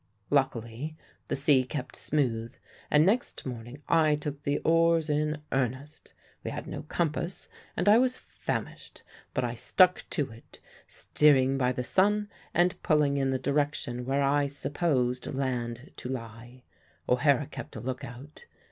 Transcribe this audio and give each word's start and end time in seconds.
"Luckily 0.31 0.97
the 1.27 1.35
sea 1.35 1.63
kept 1.63 1.95
smooth, 1.95 2.55
and 2.89 3.05
next 3.05 3.45
morning 3.45 3.83
I 3.87 4.15
took 4.15 4.41
the 4.41 4.57
oars 4.63 5.11
in 5.11 5.43
earnest. 5.51 6.15
We 6.43 6.49
had 6.49 6.65
no 6.65 6.81
compass, 6.81 7.47
and 7.77 7.87
I 7.87 7.99
was 7.99 8.17
famished; 8.17 9.03
but 9.35 9.43
I 9.43 9.53
stuck 9.53 10.03
to 10.09 10.31
it, 10.31 10.59
steering 10.87 11.55
by 11.55 11.71
the 11.71 11.83
sun 11.83 12.29
and 12.51 12.81
pulling 12.81 13.17
in 13.17 13.29
the 13.29 13.37
direction 13.37 14.03
where 14.03 14.23
I 14.23 14.47
supposed 14.47 15.27
land 15.31 15.91
to 15.97 16.09
lie. 16.09 16.63
O'Hara 17.07 17.45
kept 17.45 17.75
a 17.75 17.79
look 17.79 18.03
out. 18.03 18.45